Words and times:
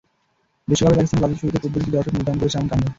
বিশ্বকাপে 0.69 0.95
পাকিস্তানের 0.99 1.23
বাজে 1.23 1.35
শুরুতে 1.41 1.57
ক্ষুব্ধ 1.61 1.75
কিছু 1.77 1.89
দর্শক 1.95 2.11
মুলতানে 2.15 2.37
করেছেন 2.41 2.59
এমন 2.61 2.67
কাণ্ড। 2.71 2.85